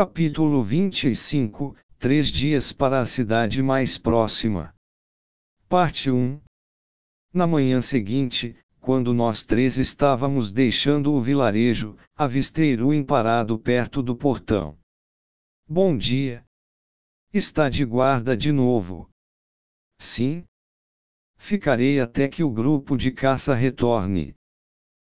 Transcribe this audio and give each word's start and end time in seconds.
Capítulo 0.00 0.62
25 0.62 1.76
Três 1.98 2.28
dias 2.28 2.72
para 2.72 3.00
a 3.00 3.04
cidade 3.04 3.60
mais 3.60 3.98
próxima. 3.98 4.72
Parte 5.68 6.08
1 6.08 6.40
Na 7.34 7.48
manhã 7.48 7.80
seguinte, 7.80 8.56
quando 8.78 9.12
nós 9.12 9.44
três 9.44 9.76
estávamos 9.76 10.52
deixando 10.52 11.12
o 11.12 11.20
vilarejo, 11.20 11.96
avistei 12.14 12.76
Ruim 12.76 13.02
parado 13.02 13.58
perto 13.58 14.00
do 14.00 14.14
portão. 14.14 14.78
Bom 15.68 15.98
dia. 15.98 16.46
Está 17.34 17.68
de 17.68 17.84
guarda 17.84 18.36
de 18.36 18.52
novo. 18.52 19.10
Sim. 20.00 20.44
Ficarei 21.36 21.98
até 21.98 22.28
que 22.28 22.44
o 22.44 22.52
grupo 22.52 22.96
de 22.96 23.10
caça 23.10 23.52
retorne. 23.52 24.37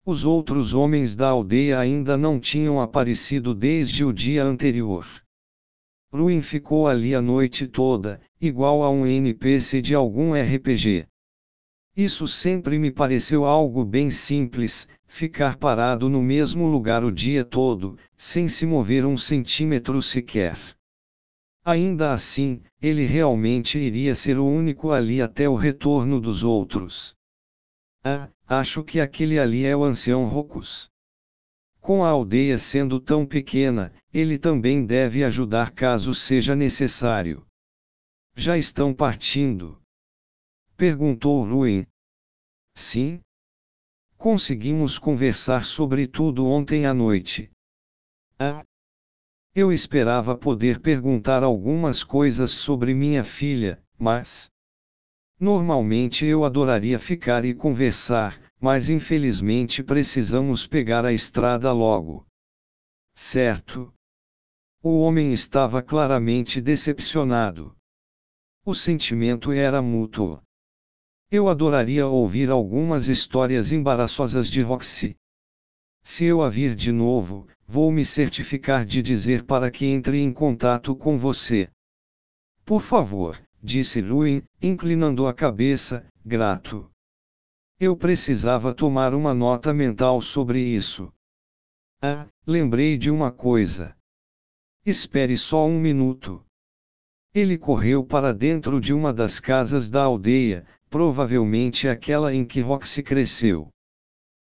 Os 0.04 0.26
outros 0.26 0.74
homens 0.74 1.16
da 1.16 1.30
aldeia 1.30 1.78
ainda 1.78 2.18
não 2.18 2.40
tinham 2.40 2.82
aparecido 2.82 3.54
desde 3.54 4.04
o 4.04 4.12
dia 4.12 4.44
anterior. 4.44 5.06
Ruin 6.12 6.42
ficou 6.42 6.88
ali 6.88 7.14
a 7.14 7.22
noite 7.22 7.68
toda, 7.68 8.20
igual 8.42 8.84
a 8.84 8.90
um 8.90 9.06
NPC 9.06 9.80
de 9.80 9.94
algum 9.94 10.34
RPG. 10.34 11.06
Isso 11.96 12.28
sempre 12.28 12.80
me 12.80 12.90
pareceu 12.90 13.46
algo 13.46 13.86
bem 13.86 14.10
simples, 14.10 14.88
ficar 15.06 15.58
parado 15.58 16.10
no 16.10 16.24
mesmo 16.24 16.68
lugar 16.68 17.04
o 17.04 17.12
dia 17.12 17.46
todo, 17.46 17.96
sem 18.18 18.48
se 18.48 18.66
mover 18.66 19.06
um 19.06 19.16
centímetro 19.16 20.02
sequer. 20.02 20.58
Ainda 21.64 22.12
assim, 22.12 22.60
ele 22.82 23.06
realmente 23.06 23.78
iria 23.78 24.16
ser 24.16 24.40
o 24.40 24.46
único 24.48 24.92
ali 24.92 25.22
até 25.22 25.48
o 25.48 25.54
retorno 25.54 26.20
dos 26.20 26.44
outros. 26.44 27.14
Ah, 28.04 28.30
acho 28.48 28.84
que 28.84 29.00
aquele 29.00 29.38
ali 29.38 29.64
é 29.66 29.76
o 29.76 29.84
ancião 29.84 30.26
Rocus. 30.26 30.90
Com 31.80 32.04
a 32.04 32.10
aldeia 32.10 32.58
sendo 32.58 33.00
tão 33.00 33.26
pequena, 33.26 33.94
ele 34.14 34.38
também 34.40 34.86
deve 34.86 35.24
ajudar 35.24 35.72
caso 35.72 36.14
seja 36.14 36.56
necessário. 36.56 37.46
Já 38.36 38.58
estão 38.58 38.94
partindo? 38.94 39.82
Perguntou 40.76 41.44
Ruin. 41.44 41.86
Sim. 42.76 43.22
Conseguimos 44.18 44.98
conversar 44.98 45.66
sobre 45.66 46.08
tudo 46.08 46.48
ontem 46.48 46.86
à 46.86 46.94
noite. 46.94 47.52
Ah. 48.40 48.64
Eu 49.54 49.72
esperava 49.72 50.38
poder 50.38 50.80
perguntar 50.80 51.44
algumas 51.44 52.04
coisas 52.04 52.52
sobre 52.52 52.94
minha 52.94 53.24
filha, 53.24 53.84
mas. 53.98 54.50
Normalmente 55.42 56.24
eu 56.24 56.46
adoraria 56.46 57.00
ficar 57.00 57.44
e 57.46 57.56
conversar, 57.56 58.40
mas 58.60 58.90
infelizmente 58.90 59.84
precisamos 59.84 60.68
pegar 60.68 61.04
a 61.04 61.12
estrada 61.12 61.72
logo. 61.72 62.28
Certo. 63.16 63.92
O 64.84 65.00
homem 65.00 65.34
estava 65.34 65.82
claramente 65.82 66.62
decepcionado. 66.62 67.76
O 68.64 68.76
sentimento 68.76 69.52
era 69.52 69.82
mútuo. 69.82 70.40
Eu 71.32 71.50
adoraria 71.50 72.06
ouvir 72.06 72.52
algumas 72.52 73.08
histórias 73.08 73.72
embaraçosas 73.72 74.48
de 74.48 74.62
Roxy. 74.62 75.16
Se 76.04 76.24
eu 76.24 76.44
a 76.44 76.50
vir 76.50 76.76
de 76.76 76.92
novo, 76.92 77.48
vou 77.66 77.92
me 77.92 78.06
certificar 78.06 78.86
de 78.86 79.02
dizer 79.02 79.44
para 79.44 79.72
que 79.72 79.88
entre 79.88 80.20
em 80.20 80.32
contato 80.32 80.96
com 80.96 81.18
você. 81.18 81.68
Por 82.64 82.84
favor, 82.84 83.42
disse 83.62 84.02
Luin, 84.02 84.44
inclinando 84.62 85.28
a 85.28 85.34
cabeça, 85.34 86.06
grato. 86.26 86.90
Eu 87.80 87.96
precisava 87.96 88.74
tomar 88.74 89.14
uma 89.14 89.34
nota 89.34 89.74
mental 89.74 90.22
sobre 90.22 90.60
isso. 90.60 91.12
Ah, 92.02 92.28
lembrei 92.46 92.98
de 92.98 93.12
uma 93.12 93.32
coisa. 93.32 93.96
Espere 94.86 95.38
só 95.38 95.68
um 95.68 95.80
minuto. 95.80 96.44
Ele 97.34 97.58
correu 97.58 98.04
para 98.04 98.34
dentro 98.34 98.82
de 98.82 98.94
uma 98.94 99.14
das 99.14 99.40
casas 99.40 99.90
da 99.90 100.04
aldeia, 100.04 100.66
provavelmente 100.90 101.88
aquela 101.88 102.34
em 102.34 102.44
que 102.44 102.60
Roxy 102.60 103.02
cresceu. 103.02 103.70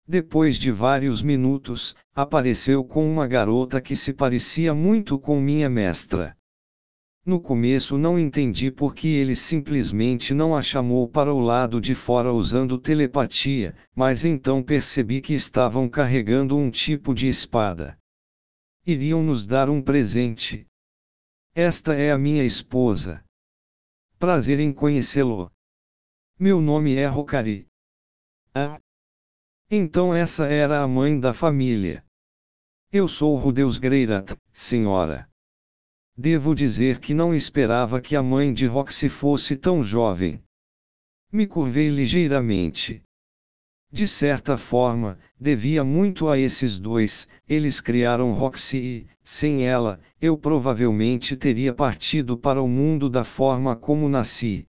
Depois 0.07 0.57
de 0.57 0.71
vários 0.71 1.23
minutos, 1.23 1.95
apareceu 2.15 2.85
com 2.85 3.11
uma 3.11 3.27
garota 3.27 3.81
que 3.81 3.97
se 3.97 4.13
parecia 4.15 4.73
muito 4.73 5.19
com 5.19 5.41
minha 5.41 5.69
mestra. 5.69 6.38
No 7.29 7.39
começo 7.39 7.99
não 7.99 8.19
entendi 8.19 8.71
por 8.71 8.95
que 8.95 9.07
ele 9.07 9.35
simplesmente 9.35 10.33
não 10.33 10.57
a 10.57 10.63
chamou 10.63 11.07
para 11.07 11.31
o 11.31 11.39
lado 11.39 11.79
de 11.79 11.95
fora 11.95 12.33
usando 12.33 12.79
telepatia, 12.79 13.77
mas 13.95 14.25
então 14.25 14.63
percebi 14.63 15.21
que 15.21 15.35
estavam 15.35 15.91
carregando 15.91 16.57
um 16.57 16.71
tipo 16.71 17.15
de 17.15 17.29
espada. 17.29 17.99
Iriam 18.87 19.23
nos 19.23 19.47
dar 19.47 19.69
um 19.69 19.83
presente. 19.83 20.67
Esta 21.55 21.95
é 21.95 22.11
a 22.11 22.17
minha 22.17 22.45
esposa. 22.45 23.23
Prazer 24.19 24.59
em 24.59 24.73
conhecê-lo. 24.73 25.53
Meu 26.39 26.63
nome 26.63 26.95
é 26.95 27.07
Rocari. 27.07 27.67
Ah. 28.55 28.81
Então 29.71 30.15
essa 30.15 30.47
era 30.47 30.83
a 30.83 30.89
mãe 30.89 31.21
da 31.21 31.35
família. 31.35 32.03
Eu 32.91 33.07
sou 33.07 33.37
Rudeus 33.37 33.77
Greirat, 33.77 34.35
senhora. 34.51 35.28
Devo 36.21 36.53
dizer 36.53 36.99
que 36.99 37.15
não 37.15 37.33
esperava 37.33 38.01
que 38.01 38.17
a 38.17 38.23
mãe 38.25 38.53
de 38.53 38.67
Roxy 38.67 39.09
fosse 39.09 39.57
tão 39.57 39.85
jovem. 39.85 40.43
Me 41.31 41.47
curvei 41.47 41.89
ligeiramente. 41.89 43.05
De 43.89 44.09
certa 44.09 44.57
forma, 44.57 45.17
devia 45.39 45.85
muito 45.85 46.29
a 46.29 46.37
esses 46.37 46.77
dois, 46.77 47.29
eles 47.49 47.81
criaram 47.81 48.33
Roxy 48.33 48.79
e, 48.79 49.07
sem 49.23 49.65
ela, 49.65 50.01
eu 50.21 50.37
provavelmente 50.37 51.37
teria 51.37 51.73
partido 51.73 52.37
para 52.37 52.61
o 52.61 52.67
mundo 52.67 53.09
da 53.09 53.23
forma 53.23 53.77
como 53.77 54.09
nasci. 54.09 54.67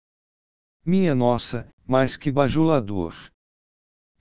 Minha 0.86 1.16
nossa, 1.16 1.68
mas 1.84 2.16
que 2.16 2.32
bajulador! 2.32 3.16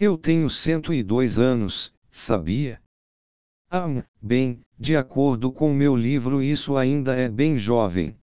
Eu 0.01 0.17
tenho 0.17 0.49
102 0.49 1.39
anos, 1.39 1.93
sabia? 2.11 2.81
Ah, 3.71 4.03
bem, 4.19 4.65
de 4.79 4.97
acordo 4.97 5.51
com 5.51 5.75
meu 5.75 5.97
livro, 5.97 6.41
isso 6.41 6.77
ainda 6.77 7.17
é 7.17 7.29
bem 7.29 7.59
jovem. 7.59 8.17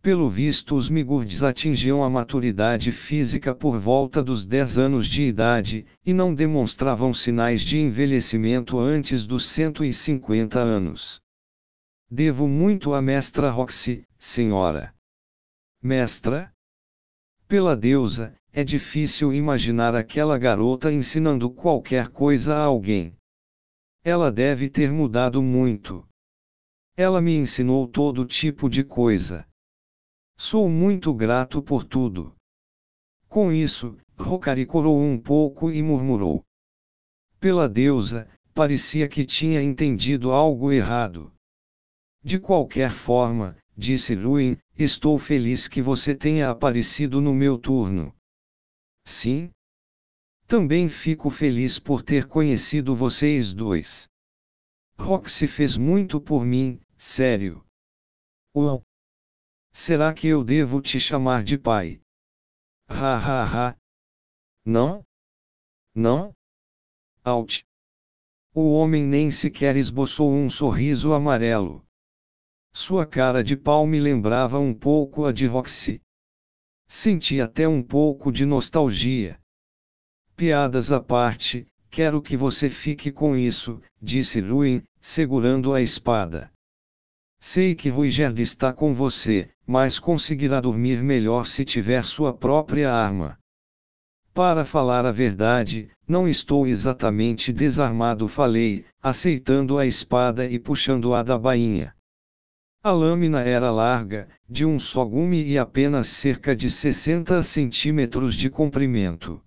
Pelo 0.00 0.30
visto, 0.30 0.76
os 0.76 0.88
migurdes 0.88 1.42
atingiam 1.42 2.04
a 2.04 2.08
maturidade 2.08 2.92
física 2.92 3.52
por 3.52 3.76
volta 3.76 4.22
dos 4.22 4.46
10 4.46 4.78
anos 4.78 5.08
de 5.08 5.24
idade, 5.24 5.84
e 6.04 6.14
não 6.14 6.32
demonstravam 6.32 7.12
sinais 7.12 7.62
de 7.62 7.80
envelhecimento 7.80 8.78
antes 8.78 9.26
dos 9.26 9.46
150 9.46 10.60
anos. 10.60 11.20
Devo 12.08 12.46
muito 12.46 12.94
à 12.94 13.02
mestra 13.02 13.50
Roxy, 13.50 14.04
senhora. 14.16 14.94
Mestra? 15.82 16.52
Pela 17.48 17.76
deusa, 17.76 18.32
é 18.52 18.62
difícil 18.62 19.34
imaginar 19.34 19.96
aquela 19.96 20.38
garota 20.38 20.92
ensinando 20.92 21.50
qualquer 21.50 22.08
coisa 22.08 22.54
a 22.54 22.60
alguém. 22.60 23.12
Ela 24.08 24.30
deve 24.30 24.70
ter 24.70 24.92
mudado 24.92 25.42
muito. 25.42 26.06
Ela 26.96 27.20
me 27.20 27.34
ensinou 27.34 27.88
todo 27.88 28.24
tipo 28.24 28.70
de 28.70 28.84
coisa. 28.84 29.44
Sou 30.38 30.68
muito 30.68 31.12
grato 31.12 31.60
por 31.60 31.82
tudo. 31.82 32.32
Com 33.28 33.50
isso, 33.50 33.98
Rokari 34.16 34.64
corou 34.64 35.02
um 35.02 35.20
pouco 35.20 35.72
e 35.72 35.82
murmurou. 35.82 36.44
Pela 37.40 37.68
deusa, 37.68 38.30
parecia 38.54 39.08
que 39.08 39.26
tinha 39.26 39.60
entendido 39.60 40.30
algo 40.30 40.70
errado. 40.70 41.32
De 42.22 42.38
qualquer 42.38 42.92
forma, 42.92 43.56
disse 43.76 44.14
Ruin, 44.14 44.56
estou 44.78 45.18
feliz 45.18 45.66
que 45.66 45.82
você 45.82 46.14
tenha 46.14 46.48
aparecido 46.48 47.20
no 47.20 47.34
meu 47.34 47.58
turno. 47.58 48.14
Sim, 49.04 49.50
também 50.46 50.88
fico 50.88 51.28
feliz 51.28 51.78
por 51.78 52.02
ter 52.02 52.26
conhecido 52.28 52.94
vocês 52.94 53.52
dois. 53.52 54.08
Roxy 54.98 55.46
fez 55.46 55.76
muito 55.76 56.20
por 56.20 56.44
mim, 56.44 56.80
sério. 56.96 57.64
Uau! 58.56 58.82
Será 59.72 60.14
que 60.14 60.28
eu 60.28 60.44
devo 60.44 60.80
te 60.80 60.98
chamar 61.00 61.42
de 61.42 61.58
pai? 61.58 62.00
Ha 62.88 63.16
ha 63.16 63.44
ha. 63.44 63.76
Não? 64.64 65.04
Não? 65.94 66.32
Out. 67.24 67.64
O 68.54 68.72
homem 68.72 69.02
nem 69.02 69.30
sequer 69.30 69.76
esboçou 69.76 70.32
um 70.32 70.48
sorriso 70.48 71.12
amarelo. 71.12 71.84
Sua 72.72 73.04
cara 73.04 73.42
de 73.42 73.56
pau 73.56 73.86
me 73.86 73.98
lembrava 73.98 74.58
um 74.58 74.72
pouco 74.72 75.24
a 75.24 75.32
de 75.32 75.46
Roxy. 75.46 76.00
Senti 76.88 77.40
até 77.40 77.66
um 77.66 77.82
pouco 77.82 78.30
de 78.30 78.46
nostalgia. 78.46 79.40
Piadas 80.36 80.92
à 80.92 81.00
parte, 81.00 81.66
quero 81.90 82.20
que 82.20 82.36
você 82.36 82.68
fique 82.68 83.10
com 83.10 83.34
isso, 83.34 83.80
disse 84.02 84.38
Ruin, 84.38 84.82
segurando 85.00 85.72
a 85.72 85.80
espada. 85.80 86.52
Sei 87.40 87.74
que 87.74 87.88
Ruigerd 87.88 88.42
está 88.42 88.70
com 88.70 88.92
você, 88.92 89.48
mas 89.66 89.98
conseguirá 89.98 90.60
dormir 90.60 91.02
melhor 91.02 91.46
se 91.46 91.64
tiver 91.64 92.04
sua 92.04 92.34
própria 92.34 92.92
arma. 92.92 93.38
Para 94.34 94.62
falar 94.62 95.06
a 95.06 95.10
verdade, 95.10 95.88
não 96.06 96.28
estou 96.28 96.66
exatamente 96.66 97.50
desarmado, 97.50 98.28
falei, 98.28 98.84
aceitando 99.02 99.78
a 99.78 99.86
espada 99.86 100.44
e 100.44 100.58
puxando-a 100.58 101.22
da 101.22 101.38
bainha. 101.38 101.94
A 102.82 102.92
lâmina 102.92 103.40
era 103.40 103.70
larga, 103.70 104.28
de 104.46 104.66
um 104.66 104.78
só 104.78 105.02
gume 105.02 105.42
e 105.42 105.56
apenas 105.56 106.08
cerca 106.08 106.54
de 106.54 106.70
60 106.70 107.42
centímetros 107.42 108.34
de 108.34 108.50
comprimento. 108.50 109.42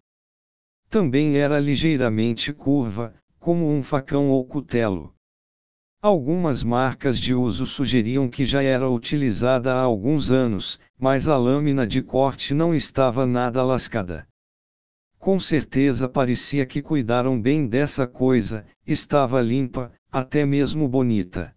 Também 0.89 1.37
era 1.37 1.59
ligeiramente 1.59 2.51
curva, 2.51 3.13
como 3.37 3.69
um 3.69 3.83
facão 3.83 4.29
ou 4.29 4.43
cutelo. 4.43 5.13
Algumas 6.01 6.63
marcas 6.63 7.19
de 7.19 7.35
uso 7.35 7.65
sugeriam 7.65 8.27
que 8.27 8.43
já 8.43 8.63
era 8.63 8.89
utilizada 8.89 9.71
há 9.73 9.79
alguns 9.79 10.31
anos, 10.31 10.79
mas 10.97 11.27
a 11.27 11.37
lâmina 11.37 11.85
de 11.85 12.01
corte 12.01 12.55
não 12.55 12.73
estava 12.73 13.25
nada 13.25 13.61
lascada. 13.63 14.27
Com 15.19 15.39
certeza 15.39 16.09
parecia 16.09 16.65
que 16.65 16.81
cuidaram 16.81 17.39
bem 17.39 17.67
dessa 17.67 18.07
coisa, 18.07 18.65
estava 18.87 19.41
limpa, 19.41 19.91
até 20.11 20.43
mesmo 20.43 20.87
bonita. 20.87 21.55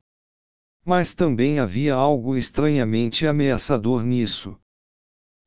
Mas 0.84 1.14
também 1.14 1.58
havia 1.58 1.94
algo 1.94 2.36
estranhamente 2.36 3.26
ameaçador 3.26 4.02
nisso. 4.04 4.58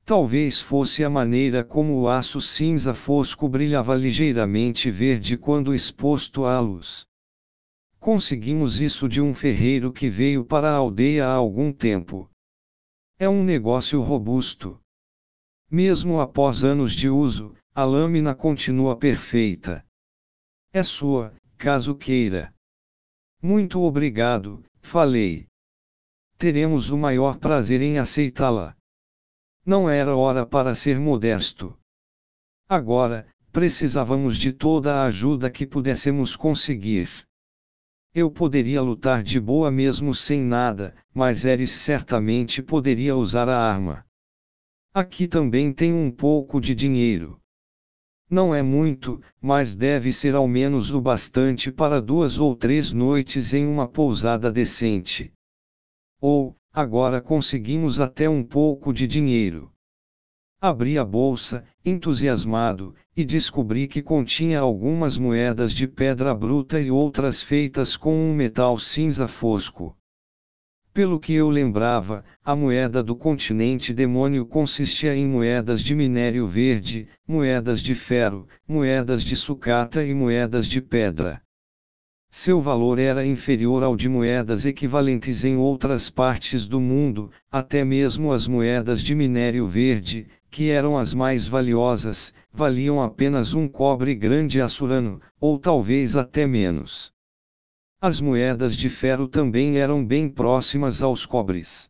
Talvez 0.05 0.61
fosse 0.61 1.03
a 1.03 1.09
maneira 1.09 1.63
como 1.63 1.99
o 1.99 2.07
aço 2.07 2.39
cinza 2.39 2.93
fosco 2.93 3.49
brilhava 3.49 3.95
ligeiramente 3.95 4.91
verde 4.91 5.35
quando 5.35 5.73
exposto 5.73 6.45
à 6.45 6.59
luz. 6.59 7.07
Conseguimos 7.99 8.79
isso 8.79 9.09
de 9.09 9.19
um 9.19 9.33
ferreiro 9.33 9.91
que 9.91 10.07
veio 10.07 10.45
para 10.45 10.69
a 10.69 10.75
aldeia 10.75 11.25
há 11.25 11.33
algum 11.33 11.73
tempo. 11.73 12.29
É 13.17 13.27
um 13.27 13.43
negócio 13.43 13.99
robusto. 13.99 14.79
Mesmo 15.71 16.21
após 16.21 16.63
anos 16.63 16.93
de 16.93 17.09
uso, 17.09 17.55
a 17.73 17.83
lâmina 17.83 18.35
continua 18.35 18.95
perfeita. 18.95 19.83
É 20.71 20.83
sua, 20.83 21.33
caso 21.57 21.95
queira. 21.95 22.53
Muito 23.41 23.81
obrigado, 23.81 24.63
falei. 24.81 25.47
Teremos 26.37 26.91
o 26.91 26.97
maior 26.97 27.39
prazer 27.39 27.81
em 27.81 27.97
aceitá-la. 27.97 28.77
Não 29.65 29.89
era 29.89 30.15
hora 30.15 30.45
para 30.45 30.75
ser 30.75 30.99
modesto. 30.99 31.75
Agora, 32.69 33.27
precisávamos 33.51 34.37
de 34.37 34.53
toda 34.53 34.95
a 34.95 35.05
ajuda 35.05 35.49
que 35.49 35.65
pudéssemos 35.65 36.35
conseguir. 36.35 37.09
Eu 38.13 38.29
poderia 38.29 38.81
lutar 38.81 39.23
de 39.23 39.39
boa 39.39 39.71
mesmo 39.71 40.13
sem 40.13 40.39
nada, 40.39 40.95
mas 41.13 41.43
Eris 41.45 41.71
certamente 41.71 42.61
poderia 42.61 43.15
usar 43.15 43.49
a 43.49 43.57
arma. 43.57 44.05
Aqui 44.93 45.27
também 45.27 45.73
tem 45.73 45.93
um 45.93 46.11
pouco 46.11 46.61
de 46.61 46.75
dinheiro. 46.75 47.39
Não 48.29 48.55
é 48.55 48.61
muito, 48.61 49.21
mas 49.41 49.75
deve 49.75 50.13
ser 50.13 50.35
ao 50.35 50.47
menos 50.47 50.91
o 50.91 51.01
bastante 51.01 51.71
para 51.71 52.01
duas 52.01 52.39
ou 52.39 52.55
três 52.55 52.93
noites 52.93 53.53
em 53.53 53.65
uma 53.65 53.87
pousada 53.87 54.51
decente. 54.51 55.33
Ou, 56.21 56.55
agora 56.75 57.21
conseguimos 57.21 58.01
até 58.01 58.27
um 58.29 58.43
pouco 58.43 58.91
de 58.91 59.07
dinheiro. 59.07 59.71
Abri 60.59 60.97
a 60.97 61.05
bolsa, 61.05 61.63
entusiasmado, 61.85 62.93
e 63.15 63.23
descobri 63.23 63.87
que 63.87 64.01
continha 64.01 64.59
algumas 64.59 65.17
moedas 65.17 65.71
de 65.71 65.87
pedra 65.87 66.35
bruta 66.35 66.81
e 66.81 66.91
outras 66.91 67.41
feitas 67.41 67.95
com 67.95 68.13
um 68.13 68.35
metal 68.35 68.77
cinza 68.77 69.25
fosco. 69.25 69.95
Pelo 70.93 71.17
que 71.17 71.31
eu 71.31 71.49
lembrava, 71.49 72.25
a 72.43 72.53
moeda 72.53 73.01
do 73.01 73.15
continente 73.15 73.93
demônio 73.93 74.45
consistia 74.45 75.15
em 75.15 75.25
moedas 75.25 75.81
de 75.81 75.95
minério 75.95 76.45
verde, 76.45 77.07
moedas 77.25 77.81
de 77.81 77.95
ferro, 77.95 78.49
moedas 78.67 79.23
de 79.23 79.37
sucata 79.37 80.03
e 80.03 80.13
moedas 80.13 80.67
de 80.67 80.81
pedra. 80.81 81.41
Seu 82.37 82.59
valor 82.59 82.99
era 82.99 83.25
inferior 83.25 83.81
ao 83.81 83.95
de 83.95 84.09
moedas 84.09 84.65
equivalentes 84.65 85.45
em 85.45 85.55
outras 85.55 86.09
partes 86.09 86.67
do 86.67 86.81
mundo, 86.81 87.31
até 87.49 87.85
mesmo 87.85 88.33
as 88.33 88.45
moedas 88.45 89.01
de 89.01 89.15
minério 89.15 89.65
verde, 89.65 90.27
que 90.51 90.69
eram 90.69 90.97
as 90.97 91.13
mais 91.13 91.47
valiosas, 91.47 92.33
valiam 92.51 93.01
apenas 93.01 93.53
um 93.53 93.69
cobre 93.69 94.13
grande 94.13 94.59
assurano, 94.59 95.21
ou 95.39 95.57
talvez 95.57 96.17
até 96.17 96.45
menos. 96.45 97.09
As 98.01 98.19
moedas 98.19 98.75
de 98.75 98.89
ferro 98.89 99.29
também 99.29 99.77
eram 99.77 100.05
bem 100.05 100.27
próximas 100.27 101.01
aos 101.01 101.25
cobres. 101.25 101.89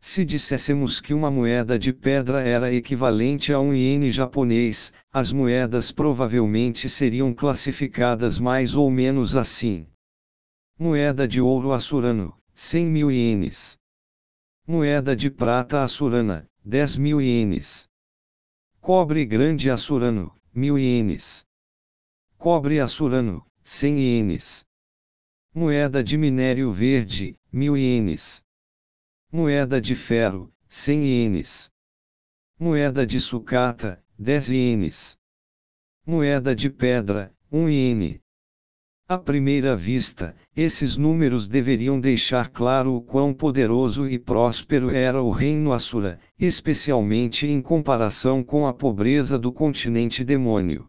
Se 0.00 0.24
disséssemos 0.24 1.00
que 1.00 1.12
uma 1.12 1.30
moeda 1.30 1.78
de 1.78 1.92
pedra 1.92 2.42
era 2.42 2.72
equivalente 2.72 3.52
a 3.52 3.58
um 3.58 3.74
iene 3.74 4.10
japonês, 4.10 4.92
as 5.12 5.32
moedas 5.32 5.90
provavelmente 5.90 6.88
seriam 6.88 7.34
classificadas 7.34 8.38
mais 8.38 8.74
ou 8.74 8.90
menos 8.90 9.36
assim. 9.36 9.86
Moeda 10.78 11.26
de 11.26 11.40
ouro 11.40 11.72
assurano, 11.72 12.32
100 12.54 12.86
mil 12.86 13.10
ienes. 13.10 13.76
Moeda 14.66 15.16
de 15.16 15.30
prata 15.30 15.82
assurana, 15.82 16.48
10 16.64 16.96
mil 16.96 17.20
ienes. 17.20 17.88
Cobre 18.80 19.24
grande 19.24 19.68
assurano, 19.68 20.32
mil 20.54 20.78
ienes. 20.78 21.44
Cobre 22.36 22.78
assurano, 22.78 23.44
100 23.64 23.98
ienes. 23.98 24.64
Moeda 25.52 26.04
de 26.04 26.16
minério 26.16 26.70
verde, 26.70 27.36
mil 27.52 27.76
ienes. 27.76 28.40
Moeda 29.30 29.78
de 29.78 29.94
ferro, 29.94 30.50
100 30.70 31.04
ienes. 31.04 31.70
Moeda 32.58 33.06
de 33.06 33.20
sucata, 33.20 34.02
10 34.18 34.48
ienes. 34.48 35.18
Moeda 36.06 36.56
de 36.56 36.70
pedra, 36.70 37.30
1 37.52 37.68
iene. 37.68 38.20
À 39.06 39.18
primeira 39.18 39.76
vista, 39.76 40.34
esses 40.56 40.96
números 40.96 41.46
deveriam 41.46 42.00
deixar 42.00 42.48
claro 42.48 42.94
o 42.94 43.02
quão 43.02 43.34
poderoso 43.34 44.08
e 44.08 44.18
próspero 44.18 44.88
era 44.88 45.22
o 45.22 45.30
reino 45.30 45.74
Assura, 45.74 46.18
especialmente 46.38 47.46
em 47.46 47.60
comparação 47.60 48.42
com 48.42 48.66
a 48.66 48.72
pobreza 48.72 49.38
do 49.38 49.52
continente 49.52 50.24
demônio. 50.24 50.88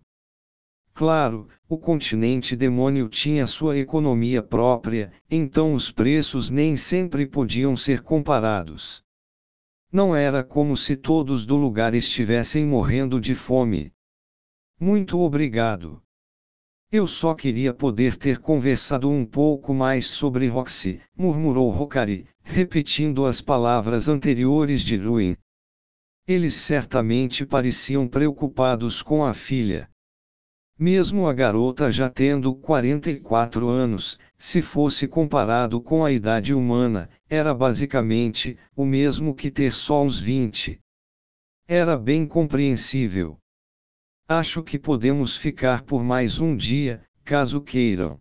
Claro, 0.99 1.47
o 1.69 1.77
continente 1.77 2.57
demônio 2.57 3.07
tinha 3.07 3.47
sua 3.47 3.77
economia 3.77 4.43
própria, 4.43 5.13
então 5.31 5.73
os 5.73 5.93
preços 5.93 6.49
nem 6.49 6.75
sempre 6.75 7.25
podiam 7.25 7.73
ser 7.73 8.01
comparados. 8.01 9.01
Não 9.89 10.13
era 10.13 10.43
como 10.43 10.75
se 10.75 10.97
todos 10.97 11.45
do 11.45 11.55
lugar 11.55 11.93
estivessem 11.93 12.65
morrendo 12.65 13.17
de 13.21 13.33
fome. 13.33 13.93
Muito 14.77 15.17
obrigado. 15.21 16.03
Eu 16.91 17.07
só 17.07 17.33
queria 17.33 17.73
poder 17.73 18.17
ter 18.17 18.37
conversado 18.37 19.09
um 19.09 19.25
pouco 19.25 19.73
mais 19.73 20.05
sobre 20.05 20.49
Roxy, 20.49 20.99
murmurou 21.15 21.69
Rokari, 21.69 22.27
repetindo 22.43 23.25
as 23.25 23.39
palavras 23.39 24.09
anteriores 24.09 24.81
de 24.81 24.97
Ruin. 24.97 25.37
Eles 26.27 26.55
certamente 26.55 27.45
pareciam 27.45 28.05
preocupados 28.05 29.01
com 29.01 29.23
a 29.23 29.33
filha. 29.33 29.89
Mesmo 30.81 31.27
a 31.27 31.33
garota 31.33 31.91
já 31.91 32.09
tendo 32.09 32.55
44 32.55 33.67
anos, 33.67 34.17
se 34.37 34.61
fosse 34.61 35.09
comparado 35.09 35.81
com 35.81 36.05
a 36.05 36.11
idade 36.13 36.53
humana, 36.53 37.09
era 37.27 37.53
basicamente 37.53 38.57
o 38.73 38.85
mesmo 38.85 39.35
que 39.35 39.51
ter 39.51 39.73
só 39.73 40.01
uns 40.01 40.21
20. 40.21 40.79
Era 41.67 41.97
bem 41.97 42.25
compreensível. 42.25 43.37
Acho 44.25 44.63
que 44.63 44.79
podemos 44.79 45.35
ficar 45.35 45.83
por 45.83 46.01
mais 46.01 46.39
um 46.39 46.55
dia, 46.55 47.05
caso 47.25 47.61
queiram. 47.61 48.17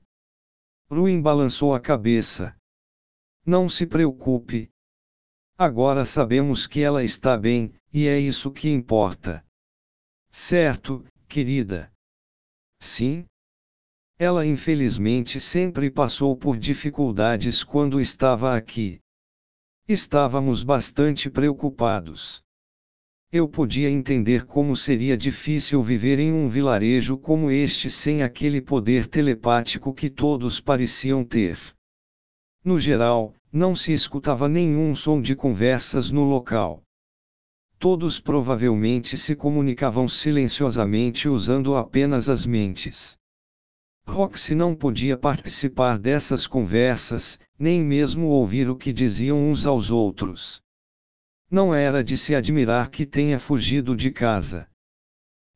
Ruin 0.90 1.22
balançou 1.22 1.76
a 1.76 1.80
cabeça. 1.80 2.56
Não 3.46 3.68
se 3.68 3.86
preocupe. 3.86 4.68
Agora 5.56 6.04
sabemos 6.04 6.66
que 6.66 6.80
ela 6.80 7.04
está 7.04 7.36
bem, 7.36 7.72
e 7.92 8.08
é 8.08 8.18
isso 8.18 8.50
que 8.50 8.68
importa. 8.68 9.46
Certo, 10.32 11.04
querida. 11.28 11.92
Sim? 12.80 13.24
Ela 14.18 14.44
infelizmente 14.44 15.40
sempre 15.40 15.90
passou 15.90 16.36
por 16.36 16.58
dificuldades 16.58 17.62
quando 17.62 18.00
estava 18.00 18.56
aqui. 18.56 18.98
Estávamos 19.88 20.64
bastante 20.64 21.30
preocupados. 21.30 22.42
Eu 23.30 23.48
podia 23.48 23.90
entender 23.90 24.46
como 24.46 24.74
seria 24.74 25.16
difícil 25.16 25.82
viver 25.82 26.18
em 26.18 26.32
um 26.32 26.48
vilarejo 26.48 27.18
como 27.18 27.50
este 27.50 27.90
sem 27.90 28.22
aquele 28.22 28.60
poder 28.60 29.06
telepático 29.06 29.92
que 29.92 30.08
todos 30.08 30.60
pareciam 30.60 31.24
ter. 31.24 31.58
No 32.64 32.78
geral, 32.78 33.34
não 33.52 33.74
se 33.74 33.92
escutava 33.92 34.48
nenhum 34.48 34.94
som 34.94 35.20
de 35.20 35.36
conversas 35.36 36.10
no 36.10 36.24
local. 36.24 36.82
Todos 37.78 38.18
provavelmente 38.18 39.16
se 39.16 39.36
comunicavam 39.36 40.08
silenciosamente 40.08 41.28
usando 41.28 41.76
apenas 41.76 42.28
as 42.28 42.44
mentes. 42.44 43.16
Roxy 44.04 44.54
não 44.54 44.74
podia 44.74 45.16
participar 45.16 45.96
dessas 45.96 46.46
conversas, 46.46 47.38
nem 47.56 47.84
mesmo 47.84 48.26
ouvir 48.26 48.68
o 48.68 48.76
que 48.76 48.92
diziam 48.92 49.38
uns 49.38 49.64
aos 49.64 49.92
outros. 49.92 50.60
Não 51.48 51.72
era 51.72 52.02
de 52.02 52.16
se 52.16 52.34
admirar 52.34 52.90
que 52.90 53.06
tenha 53.06 53.38
fugido 53.38 53.94
de 53.94 54.10
casa. 54.10 54.68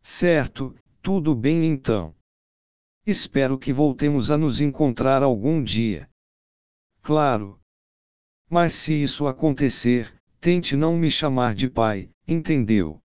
Certo, 0.00 0.76
tudo 1.02 1.35
bem 1.35 1.64
então. 1.64 2.14
Espero 3.05 3.59
que 3.59 3.73
voltemos 3.73 4.31
a 4.31 4.38
nos 4.38 4.61
encontrar 4.61 5.25
algum 5.25 5.61
dia. 5.61 6.09
Claro. 7.02 7.59
Mas 8.49 8.75
se 8.75 8.93
isso 8.93 9.26
acontecer, 9.26 10.14
tente 10.42 10.76
não 10.76 10.96
me 10.96 11.08
chamar 11.08 11.54
de 11.54 11.70
pai, 11.70 12.11
entendeu? 12.26 13.00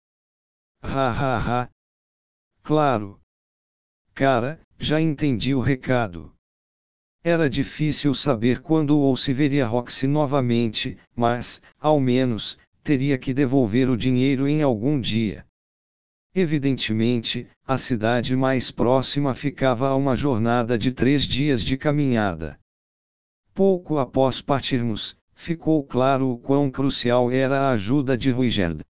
Ha 0.81 1.11
ha 1.11 1.39
ha. 1.39 1.69
Claro. 2.63 3.21
Cara, 4.15 4.61
já 4.79 5.01
entendi 5.01 5.53
o 5.53 5.59
recado. 5.59 6.33
Era 7.25 7.51
difícil 7.51 8.15
saber 8.15 8.63
quando 8.63 8.97
ou 9.01 9.17
se 9.17 9.33
veria 9.33 9.67
Roxy 9.67 10.07
novamente, 10.07 10.97
mas, 11.17 11.61
ao 11.81 11.99
menos, 11.99 12.57
teria 12.85 13.19
que 13.19 13.35
devolver 13.35 13.91
o 13.91 13.97
dinheiro 13.97 14.47
em 14.47 14.63
algum 14.63 15.01
dia. 15.01 15.45
Evidentemente, 16.33 17.49
a 17.67 17.77
cidade 17.77 18.37
mais 18.37 18.71
próxima 18.71 19.35
ficava 19.35 19.89
a 19.89 19.97
uma 19.97 20.15
jornada 20.15 20.79
de 20.79 20.93
três 20.93 21.25
dias 21.25 21.65
de 21.65 21.77
caminhada. 21.77 22.61
Pouco 23.53 23.99
após 23.99 24.41
partirmos, 24.41 25.17
ficou 25.35 25.85
claro 25.85 26.31
o 26.31 26.39
quão 26.39 26.71
crucial 26.71 27.31
era 27.31 27.63
a 27.63 27.71
ajuda 27.71 28.17
de 28.17 28.31
Ruigerd. 28.31 28.83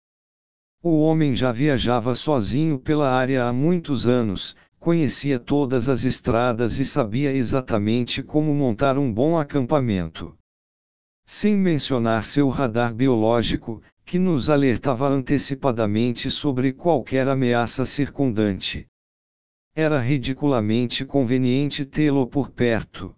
O 0.83 1.01
homem 1.01 1.35
já 1.35 1.51
viajava 1.51 2.15
sozinho 2.15 2.79
pela 2.79 3.11
área 3.11 3.47
há 3.47 3.53
muitos 3.53 4.07
anos, 4.07 4.55
conhecia 4.79 5.41
todas 5.41 5.89
as 5.89 6.05
estradas 6.05 6.79
e 6.79 6.85
sabia 6.85 7.33
exatamente 7.33 8.23
como 8.23 8.55
montar 8.55 8.99
um 8.99 9.11
bom 9.11 9.39
acampamento. 9.39 10.37
Sem 11.27 11.57
mencionar 11.57 12.25
seu 12.25 12.51
radar 12.51 12.93
biológico, 12.93 13.83
que 14.05 14.19
nos 14.19 14.51
alertava 14.51 15.09
antecipadamente 15.09 16.31
sobre 16.31 16.73
qualquer 16.73 17.27
ameaça 17.27 17.87
circundante. 17.87 18.87
Era 19.75 19.99
ridiculamente 19.99 21.05
conveniente 21.05 21.87
tê-lo 21.87 22.27
por 22.27 22.51
perto. 22.51 23.17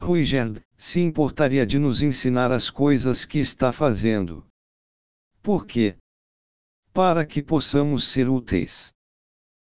Ruigerd, 0.00 0.60
se 0.76 1.00
importaria 1.00 1.66
de 1.66 1.78
nos 1.78 2.02
ensinar 2.02 2.52
as 2.52 2.70
coisas 2.70 3.24
que 3.24 3.38
está 3.38 3.72
fazendo. 3.72 4.44
Por 5.42 5.66
quê? 5.66 5.96
Para 6.92 7.24
que 7.24 7.42
possamos 7.42 8.04
ser 8.04 8.28
úteis. 8.28 8.92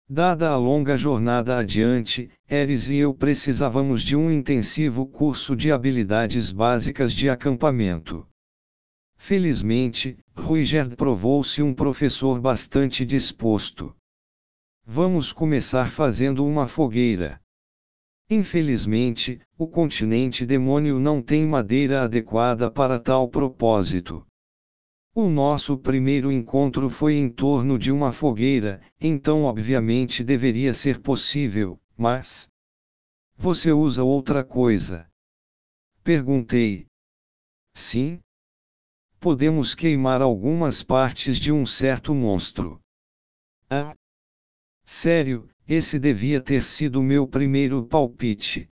Dada 0.10 0.50
a 0.50 0.58
longa 0.58 0.98
jornada 0.98 1.58
adiante, 1.58 2.30
Eris 2.48 2.90
e 2.90 2.98
eu 2.98 3.14
precisávamos 3.14 4.02
de 4.02 4.16
um 4.16 4.30
intensivo 4.30 5.08
curso 5.08 5.56
de 5.56 5.72
habilidades 5.72 6.52
básicas 6.52 7.14
de 7.14 7.30
acampamento. 7.30 8.28
Felizmente, 9.16 10.18
Ruigerd 10.36 10.96
provou-se 10.96 11.64
um 11.64 11.74
professor 11.74 12.40
bastante 12.40 13.06
disposto. 13.06 13.96
Vamos 14.86 15.32
começar 15.32 15.90
fazendo 15.90 16.46
uma 16.46 16.68
fogueira. 16.68 17.40
Infelizmente, 18.36 19.40
o 19.56 19.68
continente 19.68 20.44
demônio 20.44 20.98
não 20.98 21.22
tem 21.22 21.46
madeira 21.46 22.02
adequada 22.02 22.72
para 22.72 23.00
tal 23.00 23.30
propósito. 23.30 24.26
O 25.14 25.30
nosso 25.30 25.78
primeiro 25.78 26.32
encontro 26.32 26.90
foi 26.90 27.14
em 27.14 27.30
torno 27.30 27.78
de 27.78 27.92
uma 27.92 28.12
fogueira, 28.12 28.82
então 29.00 29.44
obviamente 29.44 30.24
deveria 30.24 30.74
ser 30.74 31.00
possível, 31.00 31.80
mas. 31.96 32.50
Você 33.38 33.72
usa 33.72 34.04
outra 34.04 34.44
coisa? 34.44 35.08
Perguntei. 36.04 36.88
Sim, 37.76 38.20
podemos 39.20 39.76
queimar 39.76 40.24
algumas 40.24 40.82
partes 40.82 41.38
de 41.38 41.52
um 41.52 41.68
certo 41.68 42.16
monstro. 42.16 42.80
Ah! 43.70 43.94
Sério, 44.84 45.48
esse 45.68 45.98
devia 45.98 46.42
ter 46.42 46.64
sido 46.64 47.02
meu 47.02 47.28
primeiro 47.28 47.86
palpite. 47.86 48.68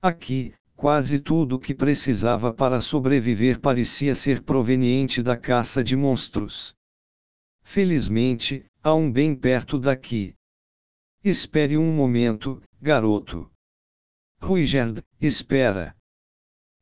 Aqui, 0.00 0.54
quase 0.76 1.18
tudo 1.18 1.56
o 1.56 1.58
que 1.58 1.74
precisava 1.74 2.52
para 2.52 2.80
sobreviver 2.80 3.60
parecia 3.60 4.14
ser 4.14 4.42
proveniente 4.42 5.22
da 5.22 5.36
caça 5.36 5.82
de 5.82 5.96
monstros. 5.96 6.74
Felizmente, 7.62 8.64
há 8.82 8.94
um 8.94 9.10
bem 9.10 9.34
perto 9.34 9.78
daqui. 9.78 10.34
Espere 11.22 11.76
um 11.76 11.92
momento, 11.92 12.62
garoto. 12.80 13.50
Ruigerd, 14.40 15.02
espera. 15.20 15.94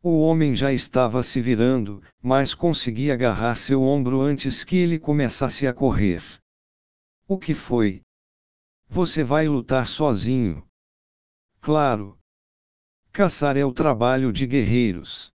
O 0.03 0.21
homem 0.21 0.55
já 0.55 0.73
estava 0.73 1.23
se 1.23 1.41
virando, 1.41 2.01
mas 2.23 2.55
conseguia 2.55 3.15
agarrar 3.15 3.57
seu 3.57 3.83
ombro 3.83 4.21
antes 4.21 4.63
que 4.63 4.77
ele 4.77 5.01
começasse 5.01 5.67
a 5.67 5.73
correr. 5.73 6.23
O 7.27 7.39
que 7.39 7.55
foi? 7.55 8.03
Você 8.89 9.25
vai 9.25 9.49
lutar 9.49 9.87
sozinho. 9.87 10.65
Claro. 11.61 12.19
Caçar 13.13 13.57
é 13.57 13.65
o 13.65 13.73
trabalho 13.73 14.33
de 14.33 14.47
guerreiros. 14.47 15.31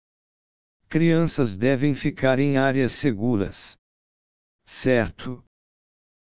Crianças 0.87 1.57
devem 1.57 1.93
ficar 1.93 2.39
em 2.39 2.57
áreas 2.57 2.93
seguras. 2.93 3.77
Certo. 4.65 5.43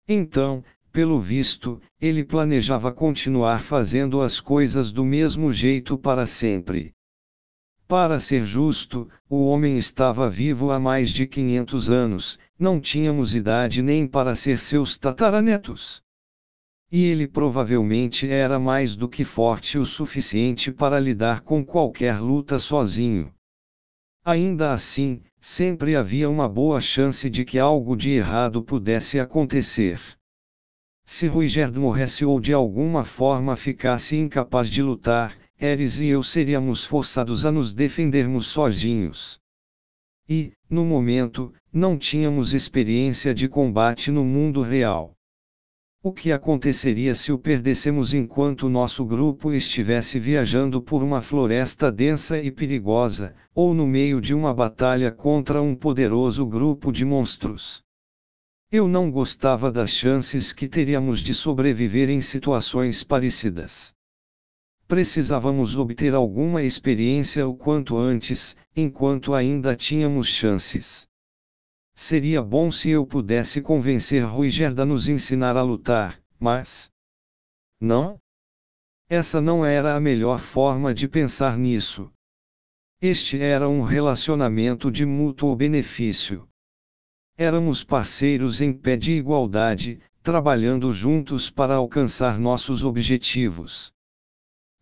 Então, 0.08 0.64
pelo 0.92 1.20
visto, 1.20 1.82
ele 2.00 2.24
planejava 2.24 2.92
continuar 2.92 3.60
fazendo 3.62 4.22
as 4.22 4.40
coisas 4.40 4.92
do 4.92 5.04
mesmo 5.04 5.52
jeito 5.52 5.98
para 5.98 6.26
sempre. 6.26 6.94
Para 7.88 8.20
ser 8.20 8.46
justo, 8.46 9.10
o 9.30 9.46
homem 9.46 9.78
estava 9.78 10.30
vivo 10.30 10.72
há 10.72 10.80
mais 10.80 11.10
de 11.10 11.28
500 11.28 11.90
anos, 11.90 12.40
não 12.58 12.80
tínhamos 12.80 13.36
idade 13.36 13.82
nem 13.82 14.08
para 14.08 14.36
ser 14.36 14.58
seus 14.58 14.98
tataranetos. 14.98 16.05
E 16.92 17.06
ele 17.06 17.28
provavelmente 17.28 18.30
era 18.30 18.60
mais 18.60 18.96
do 18.96 19.10
que 19.10 19.24
forte 19.24 19.78
o 19.78 19.86
suficiente 19.86 20.72
para 20.72 21.00
lidar 21.00 21.42
com 21.42 21.66
qualquer 21.66 22.20
luta 22.20 22.60
sozinho. 22.60 23.34
Ainda 24.24 24.74
assim, 24.74 25.22
sempre 25.40 25.96
havia 25.96 26.30
uma 26.30 26.50
boa 26.50 26.80
chance 26.80 27.30
de 27.30 27.46
que 27.46 27.60
algo 27.60 27.96
de 27.96 28.12
errado 28.12 28.64
pudesse 28.64 29.20
acontecer. 29.20 30.00
Se 31.06 31.28
Ruigerd 31.28 31.78
morresse 31.80 32.26
ou 32.26 32.40
de 32.40 32.52
alguma 32.52 33.04
forma 33.04 33.56
ficasse 33.56 34.18
incapaz 34.18 34.70
de 34.70 34.82
lutar, 34.82 35.38
Eris 35.60 36.00
e 36.00 36.08
eu 36.08 36.24
seríamos 36.24 36.84
forçados 36.84 37.46
a 37.46 37.52
nos 37.52 37.74
defendermos 37.74 38.48
sozinhos. 38.48 39.40
E, 40.28 40.54
no 40.68 40.84
momento, 40.84 41.54
não 41.72 41.98
tínhamos 41.98 42.54
experiência 42.54 43.34
de 43.34 43.48
combate 43.48 44.10
no 44.10 44.26
mundo 44.26 44.64
real. 44.64 45.15
O 46.08 46.14
que 46.14 46.32
aconteceria 46.32 47.16
se 47.16 47.32
o 47.32 47.40
perdêssemos 47.40 48.14
enquanto 48.14 48.70
nosso 48.70 49.04
grupo 49.04 49.52
estivesse 49.52 50.20
viajando 50.20 50.80
por 50.80 51.02
uma 51.02 51.20
floresta 51.20 51.92
densa 51.92 52.38
e 52.38 52.52
perigosa, 52.52 53.34
ou 53.56 53.74
no 53.74 53.88
meio 53.88 54.22
de 54.22 54.32
uma 54.32 54.54
batalha 54.54 55.12
contra 55.12 55.64
um 55.64 55.74
poderoso 55.74 56.46
grupo 56.46 56.92
de 56.92 57.04
monstros? 57.04 57.82
Eu 58.72 58.88
não 58.88 59.10
gostava 59.10 59.72
das 59.72 59.90
chances 59.90 60.54
que 60.54 60.68
teríamos 60.68 61.22
de 61.22 61.34
sobreviver 61.34 62.08
em 62.08 62.22
situações 62.22 63.04
parecidas. 63.04 63.92
Precisávamos 64.88 65.76
obter 65.76 66.14
alguma 66.14 66.62
experiência 66.62 67.48
o 67.48 67.56
quanto 67.56 67.98
antes, 67.98 68.56
enquanto 68.76 69.34
ainda 69.34 69.76
tínhamos 69.76 70.28
chances. 70.28 71.08
Seria 71.98 72.42
bom 72.42 72.70
se 72.70 72.90
eu 72.90 73.08
pudesse 73.08 73.62
convencer 73.62 74.24
Ruigerd 74.26 74.80
a 74.82 74.86
nos 74.86 75.08
ensinar 75.08 75.56
a 75.56 75.62
lutar, 75.62 76.22
mas. 76.38 76.90
Não? 77.80 78.20
Essa 79.08 79.40
não 79.40 79.66
era 79.66 79.96
a 79.96 80.00
melhor 80.00 80.40
forma 80.40 80.94
de 80.94 81.08
pensar 81.08 81.58
nisso. 81.58 82.12
Este 83.02 83.40
era 83.40 83.70
um 83.70 83.82
relacionamento 83.82 84.92
de 84.92 85.06
mútuo 85.06 85.56
benefício. 85.56 86.48
Éramos 87.38 87.84
parceiros 87.84 88.62
em 88.62 88.74
pé 88.74 88.98
de 88.98 89.14
igualdade, 89.14 90.02
trabalhando 90.22 90.92
juntos 90.92 91.50
para 91.50 91.76
alcançar 91.76 92.38
nossos 92.40 92.84
objetivos. 92.84 93.92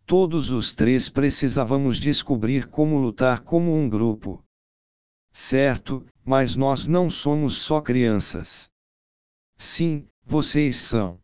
Todos 0.06 0.50
os 0.50 0.74
três 0.74 1.10
precisávamos 1.10 2.00
descobrir 2.00 2.68
como 2.68 2.98
lutar 2.98 3.42
como 3.42 3.76
um 3.76 3.88
grupo. 3.88 4.44
Certo, 5.34 6.06
mas 6.24 6.56
nós 6.56 6.88
não 6.88 7.10
somos 7.10 7.58
só 7.58 7.82
crianças. 7.82 8.70
Sim, 9.58 10.08
vocês 10.24 10.76
são. 10.76 11.20